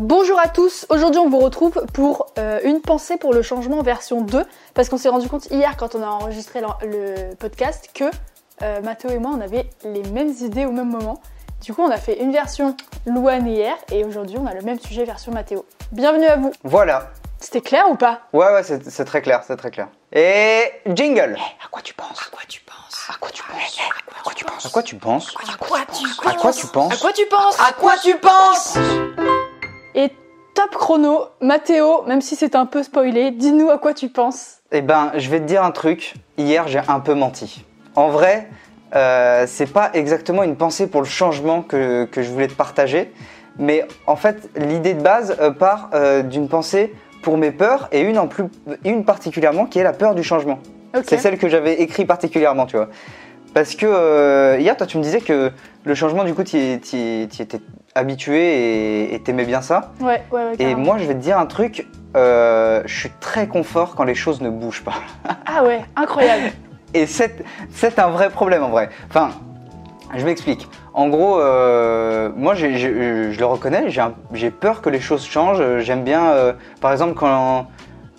Bonjour 0.00 0.40
à 0.40 0.48
tous, 0.48 0.86
aujourd'hui 0.88 1.20
on 1.20 1.28
vous 1.28 1.38
retrouve 1.38 1.84
pour 1.92 2.32
euh, 2.38 2.60
une 2.64 2.80
pensée 2.80 3.18
pour 3.18 3.34
le 3.34 3.42
changement 3.42 3.82
version 3.82 4.22
2 4.22 4.42
parce 4.72 4.88
qu'on 4.88 4.96
s'est 4.96 5.10
rendu 5.10 5.28
compte 5.28 5.50
hier 5.50 5.76
quand 5.76 5.94
on 5.94 6.02
a 6.02 6.06
enregistré 6.06 6.62
le, 6.62 6.66
le 6.88 7.34
podcast 7.34 7.90
que 7.92 8.04
euh, 8.62 8.80
Mathéo 8.80 9.10
et 9.10 9.18
moi 9.18 9.32
on 9.36 9.40
avait 9.42 9.68
les 9.84 10.02
mêmes 10.04 10.32
idées 10.40 10.64
au 10.64 10.72
même 10.72 10.88
moment. 10.88 11.20
Du 11.60 11.74
coup 11.74 11.82
on 11.82 11.90
a 11.90 11.98
fait 11.98 12.22
une 12.22 12.32
version 12.32 12.74
Louane 13.04 13.46
hier 13.46 13.74
et 13.92 14.02
aujourd'hui 14.06 14.38
on 14.40 14.46
a 14.46 14.54
le 14.54 14.62
même 14.62 14.80
sujet 14.80 15.04
version 15.04 15.30
Mathéo. 15.30 15.66
Bienvenue 15.92 16.24
à 16.26 16.36
vous. 16.36 16.52
Voilà. 16.64 17.10
C'était 17.38 17.60
clair 17.60 17.84
ou 17.90 17.96
pas 17.96 18.20
Ouais, 18.32 18.46
ouais, 18.46 18.62
c'est 18.62 19.04
très 19.04 19.20
clair, 19.20 19.42
c'est 19.46 19.56
très 19.56 19.70
clair. 19.70 19.88
Et 20.12 20.72
jingle. 20.86 21.36
À 21.62 21.68
quoi 21.70 21.82
tu 21.82 21.92
penses 21.92 22.18
À 22.28 22.30
quoi 22.30 22.40
tu 22.48 22.62
penses 22.62 23.10
À 23.10 23.18
quoi 23.18 23.28
tu 23.30 23.42
penses 23.42 23.78
À 24.18 24.22
quoi 24.22 24.32
tu 24.32 24.44
penses 24.46 24.64
À 24.64 24.70
quoi 24.70 24.82
tu 24.82 24.96
penses 24.96 25.34
À 25.52 25.56
quoi 25.58 25.80
tu 25.92 26.28
À 26.28 26.32
quoi 26.34 26.52
tu 26.52 26.66
penses 26.66 26.92
À 26.94 26.96
quoi 26.96 27.12
tu 27.12 27.26
penses 27.26 27.60
À 27.60 27.72
quoi 27.72 27.94
tu 28.00 28.16
penses 28.16 28.78
Et 29.94 30.10
top 30.54 30.70
chrono, 30.70 31.26
Mathéo, 31.40 32.02
même 32.06 32.20
si 32.20 32.36
c'est 32.36 32.54
un 32.54 32.66
peu 32.66 32.82
spoilé, 32.82 33.30
dis-nous 33.30 33.70
à 33.70 33.78
quoi 33.78 33.94
tu 33.94 34.08
penses. 34.08 34.58
Eh 34.70 34.80
ben, 34.80 35.12
je 35.16 35.28
vais 35.28 35.40
te 35.40 35.44
dire 35.44 35.62
un 35.62 35.70
truc. 35.70 36.14
Hier, 36.38 36.66
j'ai 36.68 36.80
un 36.88 37.00
peu 37.00 37.14
menti. 37.14 37.64
En 37.94 38.08
vrai, 38.08 38.48
euh, 38.94 39.44
c'est 39.46 39.70
pas 39.70 39.90
exactement 39.92 40.42
une 40.42 40.56
pensée 40.56 40.86
pour 40.86 41.02
le 41.02 41.06
changement 41.06 41.62
que, 41.62 42.06
que 42.06 42.22
je 42.22 42.30
voulais 42.30 42.48
te 42.48 42.54
partager. 42.54 43.12
Mais 43.58 43.86
en 44.06 44.16
fait, 44.16 44.48
l'idée 44.56 44.94
de 44.94 45.02
base 45.02 45.36
euh, 45.40 45.50
part 45.50 45.90
euh, 45.94 46.22
d'une 46.22 46.48
pensée 46.48 46.94
pour 47.22 47.36
mes 47.36 47.50
peurs 47.50 47.88
et 47.92 48.00
une, 48.00 48.18
en 48.18 48.26
plus, 48.26 48.44
une 48.84 49.04
particulièrement 49.04 49.66
qui 49.66 49.78
est 49.78 49.84
la 49.84 49.92
peur 49.92 50.14
du 50.14 50.22
changement. 50.22 50.58
C'est 51.04 51.18
celle 51.18 51.38
que 51.38 51.48
j'avais 51.48 51.80
écrit 51.80 52.04
particulièrement, 52.04 52.66
tu 52.66 52.76
vois. 52.76 52.88
Parce 53.54 53.74
que 53.74 53.86
euh, 53.86 54.56
hier, 54.58 54.76
toi, 54.76 54.86
tu 54.86 54.96
me 54.98 55.02
disais 55.02 55.20
que 55.20 55.50
le 55.84 55.94
changement, 55.94 56.24
du 56.24 56.32
coup, 56.34 56.42
tu 56.44 56.56
étais 56.56 57.60
habitué 57.94 59.14
et- 59.14 59.20
t'aimais 59.22 59.44
bien 59.44 59.60
ça. 59.60 59.92
Ouais, 60.00 60.22
ouais, 60.32 60.44
ouais. 60.44 60.54
Et 60.58 60.74
moi, 60.74 60.96
je 60.98 61.04
vais 61.04 61.14
te 61.14 61.18
dire 61.20 61.38
un 61.38 61.46
truc, 61.46 61.86
euh, 62.16 62.82
je 62.86 62.98
suis 62.98 63.10
très 63.20 63.46
confort 63.48 63.94
quand 63.94 64.04
les 64.04 64.14
choses 64.14 64.40
ne 64.40 64.48
bougent 64.50 64.82
pas. 64.84 64.94
Ah 65.46 65.64
ouais, 65.64 65.80
incroyable. 65.96 66.44
Et 66.94 67.04
c'est 67.06 67.98
un 67.98 68.08
vrai 68.08 68.30
problème 68.30 68.62
en 68.62 68.70
vrai. 68.70 68.88
Enfin, 69.10 69.30
je 70.16 70.24
m'explique. 70.24 70.66
En 70.94 71.08
gros, 71.08 71.38
euh, 71.40 72.30
moi, 72.36 72.54
j'ai- 72.54 72.76
je 72.78 73.38
le 73.38 73.44
reconnais, 73.46 73.90
j'ai 74.32 74.50
peur 74.50 74.80
que 74.80 74.88
les 74.88 75.00
choses 75.00 75.24
changent. 75.26 75.78
J'aime 75.80 76.04
bien, 76.04 76.30
euh, 76.30 76.52
par 76.80 76.92
exemple, 76.92 77.14
quand, 77.14 77.66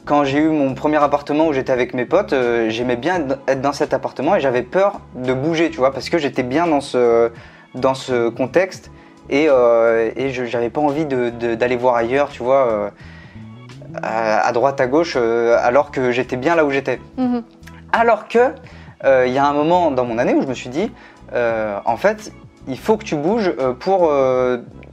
quand 0.06 0.24
j'ai 0.24 0.40
eu 0.40 0.50
mon 0.50 0.74
premier 0.74 0.98
appartement 0.98 1.48
où 1.48 1.54
j'étais 1.54 1.72
avec 1.72 1.94
mes 1.94 2.06
potes, 2.06 2.34
euh, 2.34 2.70
j'aimais 2.70 2.98
bien 2.98 3.26
être 3.48 3.62
dans 3.62 3.74
cet 3.74 3.94
appartement 3.94 4.36
et 4.36 4.40
j'avais 4.40 4.64
peur 4.64 5.00
de 5.16 5.34
bouger, 5.34 5.70
tu 5.70 5.78
vois, 5.78 5.94
parce 5.94 6.10
que 6.10 6.18
j'étais 6.18 6.44
bien 6.44 6.68
dans 6.68 6.82
ce, 6.82 7.32
dans 7.76 7.94
ce 7.94 8.30
contexte 8.30 8.92
et, 9.30 9.48
euh, 9.50 10.12
et 10.16 10.30
je 10.32 10.44
n'avais 10.44 10.70
pas 10.70 10.82
envie 10.82 11.06
d'aller 11.06 11.76
voir 11.76 11.96
ailleurs, 11.96 12.30
tu 12.30 12.44
vois, 12.44 12.68
euh, 12.68 12.90
à, 14.02 14.46
à 14.46 14.52
droite, 14.52 14.82
à 14.82 14.88
gauche, 14.88 15.16
euh, 15.16 15.58
alors 15.62 15.92
que 15.92 16.12
j'étais 16.12 16.36
bien 16.36 16.56
là 16.56 16.66
où 16.66 16.72
j'étais. 16.72 17.00
Mhm. 17.18 17.44
Alors 17.92 18.28
que 18.28 18.52
il 19.06 19.34
y 19.34 19.38
a 19.38 19.46
un 19.46 19.52
moment 19.52 19.92
dans 19.92 20.06
mon 20.06 20.18
année 20.18 20.34
où 20.34 20.42
je 20.42 20.48
me 20.48 20.54
suis 20.54 20.70
dit, 20.70 20.90
en 21.34 21.98
fait, 21.98 22.32
il 22.70 22.80
faut 22.80 22.96
que 22.96 23.04
tu 23.04 23.18
bouges 23.18 23.52
pour 23.82 24.10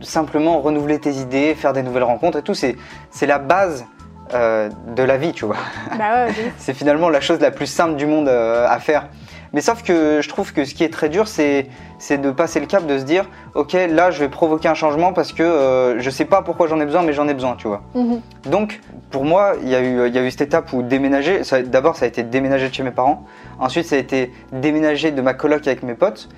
simplement 0.01 0.59
renouveler 0.59 0.99
tes 0.99 1.13
idées, 1.13 1.55
faire 1.55 1.73
des 1.73 1.85
nouvelles 1.85 2.03
rencontres 2.03 2.39
et 2.39 2.43
tout. 2.43 2.55
C'est 2.55 2.75
c'est 3.13 3.27
la 3.27 3.39
base 3.39 3.87
euh, 4.35 4.69
de 4.97 5.03
la 5.03 5.17
vie, 5.17 5.33
tu 5.33 5.45
vois. 5.45 5.57
Bah 5.99 6.27
ouais. 6.27 6.33
C'est 6.59 6.75
finalement 6.75 7.09
la 7.09 7.21
chose 7.21 7.41
la 7.41 7.51
plus 7.51 7.67
simple 7.67 7.97
du 7.97 8.07
monde 8.07 8.29
euh, 8.29 8.67
à 8.69 8.79
faire. 8.79 9.09
Mais 9.53 9.61
sauf 9.61 9.83
que 9.83 10.21
je 10.23 10.29
trouve 10.29 10.53
que 10.53 10.65
ce 10.65 10.75
qui 10.75 10.85
est 10.85 10.93
très 10.93 11.09
dur, 11.09 11.27
c'est 11.27 11.67
de 12.11 12.31
passer 12.31 12.61
le 12.61 12.67
cap, 12.67 12.87
de 12.87 12.99
se 12.99 13.05
dire, 13.05 13.25
ok, 13.55 13.73
là, 13.73 14.11
je 14.11 14.21
vais 14.21 14.29
provoquer 14.29 14.69
un 14.69 14.75
changement 14.75 15.13
parce 15.13 15.33
que 15.33 15.43
euh, 15.43 15.99
je 15.99 16.11
sais 16.11 16.25
pas 16.25 16.43
pourquoi 16.43 16.69
j'en 16.69 16.81
ai 16.81 16.85
besoin, 16.85 17.03
mais 17.03 17.13
j'en 17.13 17.27
ai 17.27 17.35
besoin, 17.35 17.57
tu 17.57 17.67
vois. 17.67 17.83
Mhm. 17.95 18.21
Donc, 18.47 18.81
pour 19.11 19.25
moi, 19.25 19.55
il 19.63 19.69
y, 19.69 19.75
a 19.75 19.81
eu, 19.81 20.07
il 20.07 20.15
y 20.15 20.19
a 20.19 20.23
eu 20.23 20.31
cette 20.31 20.43
étape 20.43 20.73
où 20.73 20.83
déménager, 20.83 21.41
d'abord 21.67 21.97
ça 21.97 22.05
a 22.05 22.09
été 22.09 22.23
déménager 22.23 22.69
de 22.69 22.75
chez 22.75 22.85
mes 22.85 22.93
parents, 22.93 23.27
ensuite 23.59 23.87
ça 23.87 23.97
a 23.97 23.99
été 23.99 24.33
déménager 24.53 25.11
de 25.11 25.21
ma 25.21 25.35
coloc 25.35 25.67
avec 25.67 25.83
mes 25.83 25.95
potes, 25.95 26.29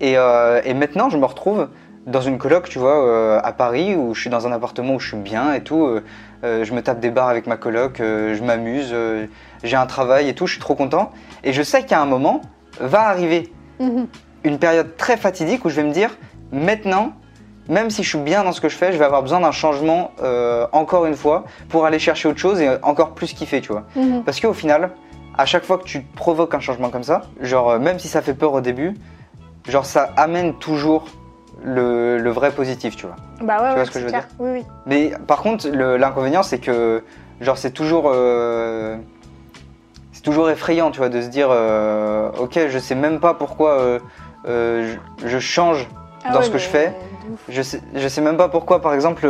et, 0.00 0.16
euh, 0.16 0.60
et 0.64 0.74
maintenant 0.74 1.10
je 1.10 1.18
me 1.18 1.24
retrouve 1.24 1.68
dans 2.06 2.20
une 2.20 2.38
coloc, 2.38 2.68
tu 2.68 2.78
vois, 2.78 3.04
euh, 3.06 3.40
à 3.42 3.52
Paris, 3.52 3.94
où 3.94 4.14
je 4.14 4.20
suis 4.20 4.30
dans 4.30 4.46
un 4.46 4.52
appartement 4.52 4.94
où 4.94 5.00
je 5.00 5.08
suis 5.08 5.16
bien 5.16 5.52
et 5.54 5.62
tout, 5.62 5.84
euh, 5.84 6.02
euh, 6.44 6.64
je 6.64 6.72
me 6.74 6.82
tape 6.82 6.98
des 7.00 7.10
bars 7.10 7.28
avec 7.28 7.46
ma 7.46 7.56
coloc, 7.56 8.00
euh, 8.00 8.34
je 8.34 8.42
m'amuse, 8.42 8.94
j'ai 9.62 9.76
un 9.76 9.86
travail 9.86 10.28
et 10.28 10.34
tout, 10.34 10.46
je 10.46 10.52
suis 10.52 10.60
trop 10.60 10.74
content, 10.74 11.12
et 11.44 11.52
je 11.52 11.62
sais 11.62 11.84
qu'à 11.84 12.00
un 12.00 12.06
moment 12.06 12.40
va 12.80 13.02
arriver 13.08 13.52
Mhm. 13.78 14.06
une 14.44 14.58
période 14.58 14.96
très 14.96 15.16
fatidique 15.16 15.64
où 15.64 15.68
je 15.68 15.76
vais 15.76 15.84
me 15.84 15.92
dire, 15.92 16.10
maintenant, 16.50 17.12
même 17.68 17.90
si 17.90 18.02
je 18.02 18.08
suis 18.08 18.18
bien 18.18 18.42
dans 18.42 18.52
ce 18.52 18.60
que 18.60 18.68
je 18.68 18.76
fais, 18.76 18.92
je 18.92 18.98
vais 18.98 19.04
avoir 19.04 19.22
besoin 19.22 19.40
d'un 19.40 19.52
changement 19.52 20.10
encore 20.72 21.06
une 21.06 21.14
fois 21.14 21.44
pour 21.68 21.86
aller 21.86 22.00
chercher 22.00 22.28
autre 22.28 22.38
chose 22.40 22.60
et 22.60 22.68
encore 22.82 23.12
plus 23.14 23.32
kiffer, 23.32 23.60
tu 23.60 23.70
vois. 23.72 23.84
Mhm. 23.94 24.24
Parce 24.24 24.40
qu'au 24.40 24.52
final, 24.52 24.90
à 25.38 25.46
chaque 25.46 25.64
fois 25.64 25.78
que 25.78 25.84
tu 25.84 26.00
provoques 26.16 26.54
un 26.54 26.60
changement 26.60 26.90
comme 26.90 27.04
ça, 27.04 27.22
genre 27.40 27.78
même 27.78 28.00
si 28.00 28.08
ça 28.08 28.20
fait 28.20 28.34
peur 28.34 28.52
au 28.52 28.60
début, 28.60 28.94
genre 29.68 29.86
ça 29.86 30.10
amène 30.16 30.54
toujours 30.54 31.04
le, 31.64 32.18
le 32.18 32.30
vrai 32.30 32.50
positif, 32.50 32.96
tu 32.96 33.06
vois. 33.06 33.16
Bah 33.40 33.56
ouais, 33.62 33.70
vois 33.70 33.74
ouais, 33.78 33.84
ce 33.84 33.90
que 33.90 33.98
je 33.98 34.04
veux 34.04 34.10
clair. 34.10 34.28
Oui, 34.38 34.50
oui. 34.52 34.64
Mais 34.86 35.12
par 35.26 35.42
contre, 35.42 35.68
l'inconvénient, 35.68 36.42
c'est 36.42 36.58
que 36.58 37.02
genre 37.40 37.58
c'est 37.58 37.72
toujours 37.72 38.10
euh, 38.12 38.96
c'est 40.12 40.22
toujours 40.22 40.50
effrayant, 40.50 40.90
tu 40.90 40.98
vois, 40.98 41.08
de 41.08 41.20
se 41.20 41.28
dire 41.28 41.48
euh, 41.50 42.30
ok, 42.38 42.58
je 42.68 42.78
sais 42.78 42.94
même 42.94 43.20
pas 43.20 43.34
pourquoi 43.34 43.78
euh, 44.46 44.96
je, 45.22 45.28
je 45.28 45.38
change 45.38 45.88
Ah 46.24 46.32
dans 46.32 46.38
ouais, 46.38 46.44
ce 46.44 46.50
que 46.50 46.58
je 46.58 46.68
fais. 46.68 46.94
Je 47.48 47.62
sais, 47.62 47.80
je 47.94 48.08
sais 48.08 48.20
même 48.20 48.36
pas 48.36 48.48
pourquoi, 48.48 48.82
par 48.82 48.94
exemple, 48.94 49.26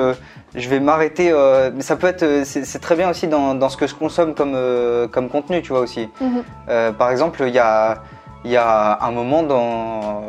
je 0.55 0.69
vais 0.69 0.81
m'arrêter. 0.81 1.31
mais 1.75 1.83
ça 1.83 1.97
peut 1.97 2.07
être, 2.07 2.45
c'est 2.45 2.81
très 2.81 2.97
bien 2.97 3.11
aussi 3.11 3.29
dans, 3.29 3.55
dans 3.55 3.69
ce 3.69 3.77
que 3.77 3.87
je 3.87 3.95
consomme 3.95 4.35
comme, 4.35 4.57
comme 5.13 5.29
contenu, 5.29 5.61
tu 5.63 5.69
vois 5.73 5.81
aussi. 5.81 6.09
Mhm. 6.21 6.95
Par 6.95 7.11
exemple, 7.11 7.45
il 7.47 7.55
y 7.55 7.59
a, 7.59 8.03
il 8.45 8.51
y 8.51 8.57
a 8.57 8.99
un 9.03 9.11
moment 9.13 9.43
dans, 9.43 10.23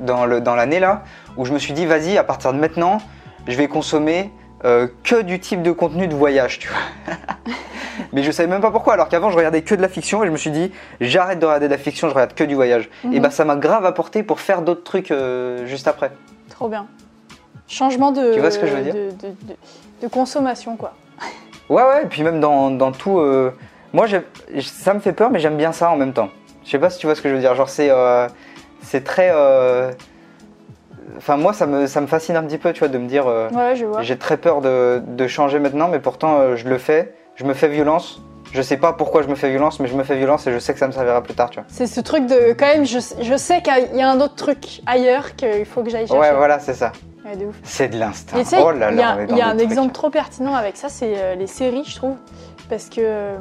dans 0.00 0.26
le- 0.26 0.40
dans 0.40 0.54
l'année 0.54 0.80
là 0.80 1.02
où 1.36 1.44
je 1.44 1.52
me 1.52 1.58
suis 1.58 1.72
dit, 1.72 1.86
vas-y, 1.86 2.16
à 2.18 2.24
partir 2.24 2.52
de 2.52 2.58
maintenant, 2.58 2.98
je 3.46 3.56
vais 3.56 3.68
consommer 3.68 4.30
euh, 4.64 4.88
que 5.04 5.20
du 5.22 5.38
type 5.38 5.62
de 5.62 5.70
contenu 5.70 6.08
de 6.08 6.14
voyage, 6.14 6.58
tu 6.58 6.68
vois. 6.68 7.14
Mais 8.12 8.22
je 8.22 8.30
savais 8.30 8.48
même 8.48 8.60
pas 8.62 8.70
pourquoi, 8.70 8.94
alors 8.94 9.08
qu'avant 9.08 9.30
je 9.30 9.36
regardais 9.36 9.62
que 9.62 9.74
de 9.74 9.82
la 9.82 9.88
fiction 9.88 10.22
et 10.24 10.26
je 10.26 10.32
me 10.32 10.36
suis 10.36 10.50
dit, 10.50 10.72
j'arrête 11.00 11.38
de 11.38 11.46
regarder 11.46 11.66
de 11.66 11.72
la 11.72 11.78
fiction, 11.78 12.08
je 12.08 12.14
regarde 12.14 12.34
que 12.34 12.44
du 12.44 12.54
voyage. 12.54 12.88
Et 13.04 13.08
Mhm. 13.08 13.20
bah 13.20 13.30
ça 13.30 13.44
m'a 13.44 13.56
grave 13.56 13.84
apporté 13.84 14.22
pour 14.22 14.40
faire 14.40 14.62
d'autres 14.62 14.82
trucs 14.84 15.10
euh, 15.10 15.66
juste 15.66 15.86
après. 15.88 16.10
Trop 16.50 16.68
bien. 16.68 16.86
Changement 17.68 18.12
de, 18.12 18.32
Tu 18.32 18.40
vois 18.40 18.50
ce 18.50 18.58
que 18.58 18.66
je 18.66 18.74
veux 18.76 18.82
dire 18.82 18.94
de, 18.94 19.10
de- 19.10 19.34
de- 19.48 19.56
de 20.02 20.08
consommation, 20.08 20.76
quoi. 20.76 20.94
Ouais, 21.68 21.82
ouais, 21.82 22.02
et 22.04 22.06
puis 22.06 22.22
même 22.22 22.38
dans, 22.40 22.70
dans 22.70 22.92
tout. 22.92 23.18
euh, 23.18 23.52
moi, 23.92 24.06
ça 24.62 24.94
me 24.94 25.00
fait 25.00 25.12
peur, 25.12 25.30
mais 25.30 25.40
j'aime 25.40 25.56
bien 25.56 25.72
ça 25.72 25.90
en 25.90 25.96
même 25.96 26.12
temps. 26.12 26.28
Je 26.64 26.70
sais 26.70 26.78
pas 26.78 26.90
si 26.90 26.98
tu 26.98 27.06
vois 27.06 27.14
ce 27.16 27.22
que 27.22 27.28
je 27.28 27.34
veux 27.34 27.40
dire. 27.40 27.54
Genre, 27.56 27.68
c'est 27.68 27.90
c'est 28.86 29.04
très. 29.04 29.30
euh, 29.32 29.90
Enfin, 31.18 31.36
moi, 31.36 31.52
ça 31.52 31.66
me, 31.66 31.86
ça 31.86 32.00
me 32.00 32.06
fascine 32.06 32.36
un 32.36 32.42
petit 32.42 32.58
peu, 32.58 32.72
tu 32.72 32.80
vois, 32.80 32.88
de 32.88 32.98
me 32.98 33.06
dire. 33.06 33.26
euh, 33.26 33.48
Ouais, 33.50 33.76
je 33.76 33.84
vois. 33.86 34.02
j'ai 34.02 34.18
très 34.18 34.36
peur 34.36 34.60
de, 34.60 35.00
de 35.06 35.26
changer 35.26 35.58
maintenant, 35.58 35.88
mais 35.88 35.98
pourtant, 36.00 36.38
euh, 36.40 36.56
je 36.56 36.68
le 36.68 36.78
fais. 36.78 37.14
Je 37.36 37.44
me 37.44 37.54
fais 37.54 37.68
violence. 37.68 38.20
Je 38.52 38.62
sais 38.62 38.76
pas 38.76 38.92
pourquoi 38.92 39.22
je 39.22 39.28
me 39.28 39.34
fais 39.34 39.50
violence, 39.50 39.80
mais 39.80 39.88
je 39.88 39.94
me 39.94 40.02
fais 40.04 40.16
violence 40.16 40.46
et 40.46 40.52
je 40.52 40.58
sais 40.58 40.72
que 40.72 40.78
ça 40.78 40.86
me 40.86 40.92
servira 40.92 41.22
plus 41.22 41.34
tard, 41.34 41.50
tu 41.50 41.58
vois. 41.60 41.66
C'est 41.68 41.86
ce 41.86 42.00
truc 42.00 42.26
de. 42.26 42.52
Quand 42.58 42.66
même, 42.66 42.84
je, 42.86 42.98
je 43.20 43.36
sais 43.36 43.60
qu'il 43.62 43.96
y 43.96 44.02
a 44.02 44.10
un 44.10 44.20
autre 44.20 44.34
truc 44.34 44.82
ailleurs 44.86 45.36
qu'il 45.36 45.64
faut 45.64 45.82
que 45.82 45.90
j'aille 45.90 46.06
chercher. 46.06 46.20
Ouais, 46.20 46.34
voilà, 46.34 46.58
c'est 46.58 46.74
ça. 46.74 46.92
Ouais, 47.24 47.36
de 47.36 47.46
ouf. 47.46 47.56
C'est 47.62 47.88
de 47.88 47.98
l'instinct. 47.98 48.38
Oh 48.62 48.70
là 48.72 48.90
il 48.90 48.94
y 48.94 48.98
là, 48.98 49.10
a, 49.14 49.22
il 49.28 49.36
y 49.36 49.40
a 49.40 49.46
un 49.48 49.50
trucs. 49.56 49.62
exemple 49.62 49.92
trop 49.92 50.10
pertinent 50.10 50.54
avec 50.54 50.76
ça, 50.76 50.88
c'est 50.88 51.14
euh, 51.16 51.34
les 51.34 51.46
séries, 51.48 51.84
je 51.86 51.96
trouve. 51.96 52.14
Parce 52.70 52.86
que, 52.88 53.00
euh, 53.00 53.36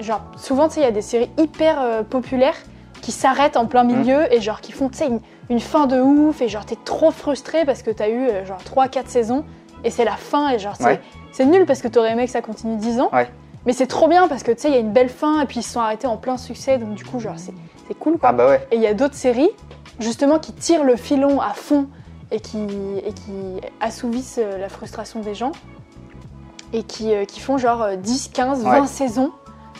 genre, 0.00 0.22
souvent, 0.36 0.68
tu 0.68 0.74
sais, 0.74 0.80
il 0.80 0.84
y 0.84 0.86
a 0.86 0.92
des 0.92 1.02
séries 1.02 1.30
hyper 1.38 1.80
euh, 1.80 2.02
populaires 2.02 2.56
qui 3.00 3.12
s'arrêtent 3.12 3.56
en 3.56 3.66
plein 3.66 3.84
milieu 3.84 4.32
et, 4.32 4.40
genre, 4.40 4.60
qui 4.60 4.72
font, 4.72 4.88
tu 4.88 4.98
sais, 4.98 5.06
une, 5.06 5.20
une 5.50 5.60
fin 5.60 5.86
de 5.86 6.00
ouf 6.00 6.40
et, 6.42 6.48
genre, 6.48 6.64
t'es 6.66 6.76
trop 6.84 7.10
frustré 7.10 7.64
parce 7.64 7.82
que 7.82 7.90
t'as 7.90 8.08
eu, 8.08 8.28
euh, 8.28 8.44
genre, 8.44 8.58
3-4 8.62 9.06
saisons 9.08 9.44
et 9.84 9.90
c'est 9.90 10.04
la 10.04 10.16
fin 10.16 10.50
et, 10.50 10.58
genre, 10.58 10.74
c'est 10.76 10.84
Ouais. 10.84 11.00
c'est 11.32 11.46
nul 11.46 11.64
parce 11.66 11.80
que 11.82 11.88
t'aurais 11.88 12.12
aimé 12.12 12.24
que 12.26 12.30
ça 12.32 12.42
continue 12.42 12.76
10 12.76 13.00
ans. 13.00 13.10
Ouais. 13.12 13.28
Mais 13.66 13.72
c'est 13.72 13.86
trop 13.86 14.08
bien 14.08 14.28
parce 14.28 14.42
que, 14.42 14.52
tu 14.52 14.60
sais, 14.62 14.68
il 14.68 14.74
y 14.74 14.76
a 14.76 14.80
une 14.80 14.92
belle 14.92 15.08
fin 15.10 15.40
et 15.42 15.46
puis 15.46 15.60
ils 15.60 15.62
se 15.62 15.72
sont 15.72 15.80
arrêtés 15.80 16.06
en 16.06 16.16
plein 16.16 16.36
succès, 16.36 16.78
donc 16.78 16.94
du 16.94 17.04
coup, 17.04 17.20
genre, 17.20 17.34
c'est 17.36 17.52
cool, 17.98 18.18
quoi. 18.18 18.30
Ah 18.30 18.32
bah 18.32 18.46
ouais. 18.48 18.66
Et 18.70 18.76
il 18.76 18.82
y 18.82 18.86
a 18.86 18.94
d'autres 18.94 19.14
séries, 19.14 19.50
justement, 20.00 20.38
qui 20.38 20.52
tirent 20.52 20.84
le 20.84 20.96
filon 20.96 21.40
à 21.40 21.54
fond 21.54 21.86
et 22.30 22.40
qui, 22.40 22.58
et 23.04 23.12
qui 23.12 23.60
assouvissent 23.80 24.38
euh, 24.42 24.58
la 24.58 24.68
frustration 24.68 25.20
des 25.20 25.34
gens. 25.34 25.52
Et 26.72 26.82
qui, 26.82 27.14
euh, 27.14 27.24
qui 27.24 27.40
font 27.40 27.56
genre 27.56 27.82
euh, 27.82 27.96
10, 27.96 28.28
15, 28.34 28.62
20 28.62 28.80
Ouais. 28.82 28.86
saisons. 28.86 29.32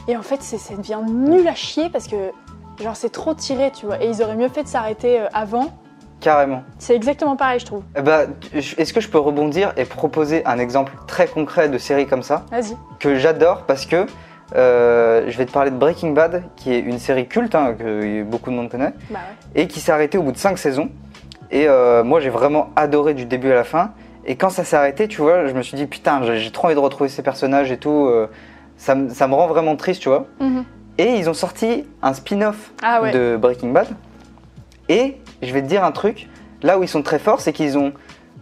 Et 0.06 0.16
en 0.16 0.22
fait, 0.22 0.42
c'est- 0.42 0.56
ça 0.58 0.74
devient 0.74 1.00
nul 1.06 1.46
à 1.46 1.54
chier 1.54 1.90
parce 1.90 2.06
que, 2.08 2.16
genre, 2.80 2.96
c'est 2.96 3.10
trop 3.10 3.34
tiré, 3.34 3.70
tu 3.70 3.86
vois. 3.86 4.02
Et 4.02 4.08
ils 4.08 4.22
auraient 4.22 4.36
mieux 4.36 4.48
fait 4.48 4.62
de 4.62 4.68
s'arrêter 4.68 5.20
euh, 5.20 5.26
avant. 5.32 5.66
Carrément. 6.20 6.62
C'est 6.78 6.96
exactement 6.96 7.36
pareil, 7.36 7.60
je 7.60 7.66
trouve. 7.66 7.82
Eh 7.96 8.02
bah, 8.02 8.22
est-ce 8.52 8.92
que 8.92 9.00
je 9.00 9.08
peux 9.08 9.18
rebondir 9.18 9.72
et 9.76 9.84
proposer 9.84 10.44
un 10.46 10.58
exemple 10.58 10.92
très 11.06 11.26
concret 11.28 11.68
de 11.68 11.78
série 11.78 12.06
comme 12.06 12.22
ça 12.24 12.44
Vas-y. 12.50 12.76
que 12.98 13.14
j'adore 13.16 13.62
parce 13.66 13.86
que 13.86 14.06
euh, 14.56 15.24
je 15.28 15.38
vais 15.38 15.46
te 15.46 15.52
parler 15.52 15.70
de 15.70 15.76
Breaking 15.76 16.10
Bad, 16.12 16.42
qui 16.56 16.72
est 16.74 16.80
une 16.80 16.98
série 16.98 17.28
culte 17.28 17.54
hein, 17.54 17.74
que 17.78 18.22
beaucoup 18.24 18.50
de 18.50 18.56
monde 18.56 18.68
connaît, 18.70 18.94
Bah 19.10 19.18
ouais. 19.54 19.62
et 19.62 19.68
qui 19.68 19.78
s'est 19.78 19.92
arrêtée 19.92 20.18
au 20.18 20.22
bout 20.22 20.32
de 20.32 20.38
5 20.38 20.58
saisons. 20.58 20.88
Et 21.52 21.68
euh, 21.68 22.02
moi, 22.02 22.18
j'ai 22.20 22.30
vraiment 22.30 22.70
adoré 22.74 23.14
du 23.14 23.24
début 23.24 23.52
à 23.52 23.54
la 23.54 23.64
fin. 23.64 23.92
Et 24.24 24.34
quand 24.36 24.50
ça 24.50 24.64
s'est 24.64 24.76
arrêté, 24.76 25.06
tu 25.06 25.20
vois, 25.22 25.46
je 25.46 25.52
me 25.54 25.62
suis 25.62 25.76
dit 25.76 25.86
putain, 25.86 26.20
j'ai 26.34 26.50
trop 26.50 26.66
envie 26.66 26.74
de 26.74 26.80
retrouver 26.80 27.08
ces 27.08 27.22
personnages 27.22 27.70
et 27.70 27.78
tout. 27.78 28.06
euh, 28.06 28.28
ça, 28.76 28.94
me- 28.94 29.08
ça 29.08 29.26
me 29.28 29.34
rend 29.34 29.46
vraiment 29.48 29.74
triste, 29.76 30.02
tu 30.02 30.08
vois. 30.08 30.26
Mhm. 30.40 30.64
Et 30.98 31.14
ils 31.16 31.30
ont 31.30 31.34
sorti 31.34 31.84
un 32.02 32.12
spin-off 32.12 32.72
Ah 32.82 33.00
ouais. 33.02 33.12
de 33.12 33.36
Breaking 33.40 33.70
Bad. 33.70 33.88
Et 34.88 35.16
je 35.42 35.52
vais 35.52 35.62
te 35.62 35.66
dire 35.66 35.84
un 35.84 35.92
truc, 35.92 36.28
là 36.62 36.78
où 36.78 36.82
ils 36.82 36.88
sont 36.88 37.02
très 37.02 37.18
forts, 37.18 37.40
c'est 37.40 37.52
qu'ils 37.52 37.78
ont 37.78 37.92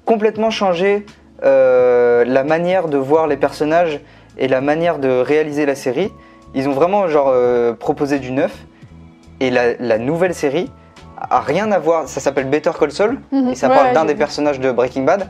complètement 0.05 0.51
changé 0.51 1.05
euh, 1.45 2.25
la 2.25 2.45
manière 2.45 2.89
de 2.89 2.97
voir 2.97 3.27
les 3.27 3.37
personnages 3.37 4.01
et 4.39 4.49
la 4.49 4.61
manière 4.61 4.99
de 4.99 5.09
réaliser 5.21 5.67
la 5.67 5.75
série. 5.75 6.11
Ils 6.55 6.69
ont 6.69 6.73
vraiment 6.73 7.09
genre 7.09 7.29
euh, 7.31 7.75
proposé 7.75 8.19
du 8.19 8.31
neuf. 8.33 8.57
Et 9.41 9.51
la, 9.51 9.75
la 9.79 9.99
nouvelle 9.99 10.35
série 10.35 10.71
a 11.19 11.41
rien 11.41 11.71
à 11.73 11.79
voir. 11.79 12.09
Ça 12.09 12.21
s'appelle 12.21 12.47
Better 12.49 12.71
Call 12.79 12.91
Saul 12.93 13.19
Mhm. 13.33 13.49
et 13.51 13.55
ça 13.55 13.69
Ouais, 13.69 13.75
parle 13.75 13.93
d'un 13.93 14.05
des 14.07 14.15
vu. 14.15 14.19
personnages 14.19 14.61
de 14.61 14.71
Breaking 14.73 15.03
Bad. 15.03 15.29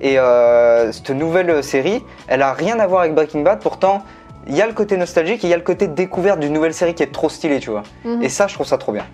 Et 0.00 0.18
euh, 0.18 0.90
cette 0.90 1.10
nouvelle 1.10 1.62
série, 1.62 2.02
elle 2.26 2.42
a 2.42 2.52
rien 2.52 2.80
à 2.80 2.86
voir 2.88 3.02
avec 3.02 3.14
Breaking 3.14 3.42
Bad. 3.42 3.60
Pourtant, 3.60 4.02
il 4.46 4.54
y 4.56 4.62
a 4.62 4.66
le 4.66 4.72
côté 4.72 4.96
nostalgique 4.96 5.44
et 5.44 5.48
il 5.48 5.50
y 5.50 5.54
a 5.54 5.56
le 5.56 5.62
côté 5.62 5.88
découverte 5.88 6.40
d'une 6.40 6.52
nouvelle 6.52 6.74
série 6.74 6.94
qui 6.94 7.02
est 7.02 7.12
trop 7.12 7.28
stylée, 7.28 7.60
tu 7.60 7.70
vois. 7.70 7.82
Mhm. 8.04 8.22
Et 8.22 8.28
ça, 8.28 8.46
je 8.46 8.54
trouve 8.54 8.66
ça 8.66 8.78
trop 8.78 8.92
bien. 8.92 9.04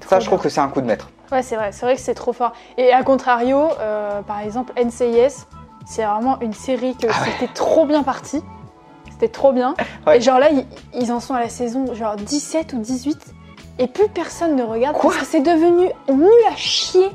Trop 0.00 0.10
ça, 0.10 0.20
je 0.20 0.26
trouve 0.26 0.40
que 0.40 0.48
c'est 0.48 0.60
un 0.60 0.68
coup 0.68 0.80
de 0.80 0.86
maître. 0.86 1.10
Ouais, 1.32 1.42
c'est 1.42 1.56
vrai, 1.56 1.72
c'est 1.72 1.84
vrai 1.86 1.96
que 1.96 2.00
c'est 2.00 2.14
trop 2.14 2.32
fort. 2.32 2.52
Et 2.78 2.92
à 2.92 3.02
contrario, 3.02 3.68
euh, 3.80 4.22
par 4.22 4.40
exemple, 4.40 4.72
NCIS, 4.80 5.46
c'est 5.86 6.04
vraiment 6.04 6.38
une 6.40 6.52
série 6.52 6.94
que 6.96 7.06
Ah 7.10 7.22
ouais. 7.22 7.28
c'était 7.38 7.52
trop 7.52 7.86
bien 7.86 8.02
parti. 8.02 8.42
C'était 9.10 9.28
trop 9.28 9.52
bien. 9.52 9.74
Ouais. 10.06 10.18
Et 10.18 10.20
genre 10.20 10.38
là, 10.38 10.50
ils, 10.50 10.66
ils 10.94 11.10
en 11.12 11.20
sont 11.20 11.34
à 11.34 11.40
la 11.40 11.48
saison 11.48 11.94
genre 11.94 12.16
17 12.16 12.74
ou 12.74 12.78
18. 12.78 13.18
Et 13.78 13.88
plus 13.88 14.08
personne 14.08 14.56
ne 14.56 14.62
regarde 14.62 14.96
Quoi 14.96 15.10
parce 15.10 15.24
que 15.24 15.30
c'est 15.32 15.40
devenu 15.40 15.88
nul 16.08 16.28
à 16.50 16.56
chier. 16.56 17.08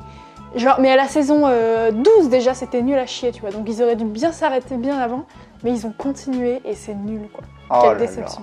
Genre, 0.56 0.75
mais 0.80 0.92
à 0.92 0.95
la 0.95 1.07
saison 1.07 1.44
euh, 1.45 1.92
12 1.92 2.30
déjà, 2.30 2.53
c'était 2.53 2.81
nul 2.81 2.98
à 2.98 3.06
chier, 3.06 3.31
tu 3.31 3.42
vois. 3.42 3.51
Donc 3.51 3.63
ils 3.68 3.81
auraient 3.81 3.95
dû 3.95 4.03
bien 4.06 4.31
s'arrêter 4.31 4.75
bien 4.77 4.98
avant. 5.00 5.24
Mais 5.63 5.72
ils 5.72 5.86
ont 5.86 5.94
continué 5.98 6.62
et 6.66 6.74
c'est 6.75 6.96
nul, 6.96 7.28
quoi. 7.34 7.44
Oh 7.69 7.81
Quelle 7.84 7.98
déception. 7.98 8.42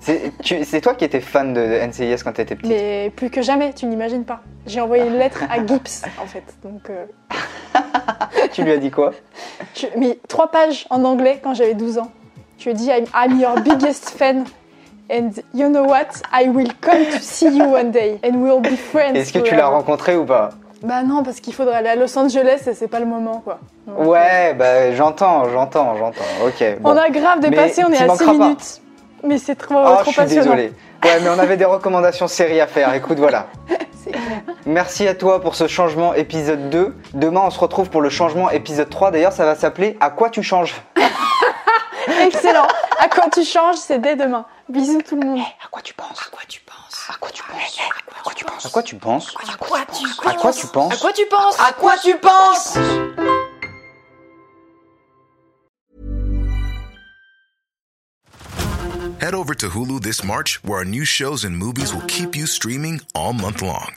C'est 0.00 0.80
toi 0.80 0.94
qui 0.94 1.04
étais 1.04 1.20
fan 1.20 1.54
de 1.54 1.60
NCIS 1.60 2.22
quand 2.24 2.32
t'étais 2.32 2.56
petite. 2.56 2.70
Mais 2.70 3.12
plus 3.14 3.30
que 3.30 3.40
jamais, 3.42 3.72
tu 3.72 3.86
n'imagines 3.86 4.24
pas. 4.24 4.40
J'ai 4.66 4.80
envoyé 4.80 5.06
une 5.06 5.16
lettre 5.16 5.44
à 5.48 5.58
Gibbs, 5.66 6.04
en 6.20 6.26
fait. 6.26 6.42
Donc. 6.64 6.90
euh, 6.90 7.06
tu 8.52 8.64
lui 8.64 8.72
as 8.72 8.78
dit 8.78 8.90
quoi? 8.90 9.12
Tu 9.74 9.86
mis 9.96 10.18
trois 10.28 10.50
pages 10.50 10.86
en 10.90 11.04
anglais 11.04 11.40
quand 11.42 11.54
j'avais 11.54 11.74
12 11.74 11.98
ans. 11.98 12.10
Tu 12.58 12.68
lui 12.68 12.74
as 12.74 12.78
dit 12.78 12.86
I'm, 12.88 13.06
I'm 13.14 13.40
your 13.40 13.54
biggest 13.60 14.10
fan 14.10 14.44
and 15.10 15.30
you 15.54 15.68
know 15.68 15.84
what? 15.84 16.08
I 16.32 16.48
will 16.48 16.68
come 16.80 17.04
to 17.06 17.18
see 17.20 17.48
you 17.56 17.64
one 17.72 17.90
day 17.90 18.18
and 18.24 18.36
we'll 18.42 18.60
be 18.60 18.76
friends. 18.76 19.14
Est-ce 19.16 19.32
que 19.32 19.38
tu 19.38 19.54
l'as 19.54 19.68
rencontré 19.68 20.16
ou 20.16 20.24
pas? 20.24 20.50
Bah 20.82 21.02
non 21.02 21.22
parce 21.22 21.40
qu'il 21.40 21.54
faudrait 21.54 21.76
aller 21.76 21.88
à 21.90 21.96
Los 21.96 22.16
Angeles 22.18 22.62
et 22.66 22.74
c'est 22.74 22.88
pas 22.88 22.98
le 23.00 23.06
moment 23.06 23.40
quoi. 23.44 23.58
Donc, 23.86 23.98
euh, 24.00 24.04
Ouais, 24.04 24.54
bah 24.54 24.92
j'entends, 24.94 25.48
j'entends, 25.50 25.96
j'entends. 25.96 26.24
Ok. 26.46 26.78
Bon. 26.80 26.90
On 26.90 26.96
a 26.96 27.08
grave 27.10 27.40
dépassé, 27.40 27.82
Mais 27.82 27.88
on 27.88 27.92
est 27.92 27.96
à 27.96 28.00
6 28.00 28.06
manqueras 28.06 28.26
pas. 28.26 28.32
minutes. 28.32 28.80
Mais 29.24 29.38
c'est 29.38 29.54
trop, 29.54 29.76
Oh, 29.78 29.84
trop 29.94 29.98
je 30.06 30.10
suis 30.10 30.16
passionnant. 30.16 30.42
désolé. 30.56 30.72
Ouais, 31.04 31.20
mais 31.22 31.28
on 31.28 31.38
avait 31.38 31.56
des 31.56 31.64
recommandations 31.64 32.26
séries 32.26 32.60
à 32.60 32.66
faire. 32.66 32.92
Écoute, 32.94 33.18
voilà. 33.18 33.46
C'est 34.04 34.10
clair. 34.10 34.22
Merci 34.66 35.06
à 35.06 35.14
toi 35.14 35.40
pour 35.40 35.54
ce 35.54 35.68
changement 35.68 36.12
épisode 36.14 36.70
2. 36.70 36.96
Demain, 37.14 37.42
on 37.44 37.50
se 37.50 37.60
retrouve 37.60 37.88
pour 37.88 38.00
le 38.00 38.08
changement 38.08 38.50
épisode 38.50 38.90
3. 38.90 39.12
D'ailleurs, 39.12 39.32
ça 39.32 39.44
va 39.44 39.54
s'appeler 39.54 39.96
À 40.00 40.10
quoi 40.10 40.28
tu 40.30 40.42
changes 40.42 40.74
Excellent. 42.26 42.66
À 42.98 43.08
quoi 43.08 43.24
tu 43.32 43.44
changes, 43.44 43.76
c'est 43.76 44.00
dès 44.00 44.16
demain. 44.16 44.44
Bisous 44.68 45.02
tout 45.02 45.14
le 45.16 45.24
monde. 45.26 45.38
À 45.40 45.68
quoi 45.70 45.82
tu 45.82 45.94
penses? 45.94 46.20
À 46.26 46.30
quoi 46.30 46.40
tu 46.48 46.60
penses? 46.62 47.08
À 47.14 47.18
quoi 47.20 47.30
tu 47.32 47.42
penses? 47.44 47.78
À 47.78 48.02
quoi 48.10 48.11
tu 48.42 48.50
penses 48.50 48.66
À 48.66 48.70
quoi 48.70 48.82
tu 48.82 48.96
penses 48.96 49.34
À 49.36 49.56
quoi 49.56 49.84
tu 49.86 50.06
penses 50.06 50.26
À 50.26 50.34
quoi 50.34 50.52
tu 50.52 50.66
penses 50.66 50.92
À 50.92 50.96
quoi 50.96 51.12
tu 51.12 51.26
penses 51.26 51.60
À 51.60 51.72
quoi 51.72 51.98
tu 51.98 52.16
penses 52.18 52.78
Head 59.20 59.34
over 59.34 59.54
to 59.54 59.68
Hulu 59.68 60.00
this 60.02 60.24
March, 60.24 60.62
where 60.64 60.78
our 60.78 60.84
new 60.84 61.04
shows 61.04 61.44
and 61.44 61.56
movies 61.56 61.94
will 61.94 62.02
keep 62.08 62.34
you 62.34 62.46
streaming 62.46 63.00
all 63.14 63.32
month 63.32 63.62
long. 63.62 63.94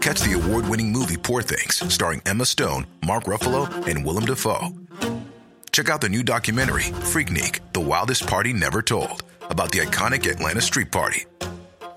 Catch 0.00 0.20
the 0.20 0.34
award 0.34 0.68
winning 0.68 0.92
movie 0.92 1.16
Poor 1.16 1.40
Things, 1.40 1.82
starring 1.92 2.20
Emma 2.26 2.44
Stone, 2.44 2.86
Mark 3.06 3.24
Ruffalo, 3.24 3.66
and 3.86 4.04
Willem 4.04 4.26
Dafoe. 4.26 4.68
Check 5.72 5.88
out 5.88 6.02
the 6.02 6.10
new 6.10 6.22
documentary, 6.22 6.84
Freaknik 6.84 7.60
The 7.72 7.80
Wildest 7.80 8.26
Party 8.26 8.52
Never 8.52 8.82
Told, 8.82 9.24
about 9.48 9.72
the 9.72 9.78
iconic 9.78 10.30
Atlanta 10.30 10.60
Street 10.60 10.92
Party. 10.92 11.24